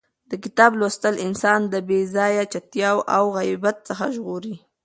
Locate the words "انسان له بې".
1.27-1.99